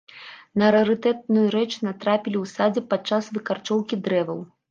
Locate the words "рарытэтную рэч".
0.75-1.67